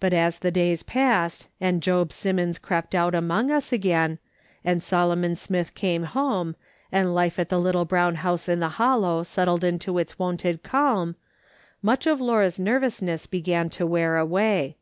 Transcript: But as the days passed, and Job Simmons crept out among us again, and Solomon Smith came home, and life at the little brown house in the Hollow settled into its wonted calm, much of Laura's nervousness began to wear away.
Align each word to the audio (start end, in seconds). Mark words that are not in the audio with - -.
But 0.00 0.12
as 0.12 0.40
the 0.40 0.50
days 0.50 0.82
passed, 0.82 1.46
and 1.60 1.80
Job 1.80 2.12
Simmons 2.12 2.58
crept 2.58 2.92
out 2.92 3.14
among 3.14 3.52
us 3.52 3.72
again, 3.72 4.18
and 4.64 4.82
Solomon 4.82 5.36
Smith 5.36 5.76
came 5.76 6.02
home, 6.02 6.56
and 6.90 7.14
life 7.14 7.38
at 7.38 7.50
the 7.50 7.60
little 7.60 7.84
brown 7.84 8.16
house 8.16 8.48
in 8.48 8.58
the 8.58 8.70
Hollow 8.82 9.22
settled 9.22 9.62
into 9.62 9.96
its 9.98 10.18
wonted 10.18 10.64
calm, 10.64 11.14
much 11.82 12.04
of 12.04 12.20
Laura's 12.20 12.58
nervousness 12.58 13.28
began 13.28 13.70
to 13.70 13.86
wear 13.86 14.16
away. 14.16 14.76